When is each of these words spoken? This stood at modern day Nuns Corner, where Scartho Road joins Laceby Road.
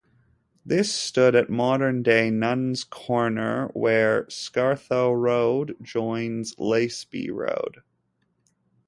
This 0.65 0.91
stood 0.91 1.35
at 1.35 1.51
modern 1.51 2.01
day 2.01 2.31
Nuns 2.31 2.83
Corner, 2.83 3.67
where 3.75 4.23
Scartho 4.31 5.13
Road 5.13 5.75
joins 5.83 6.55
Laceby 6.57 7.29
Road. 7.29 7.83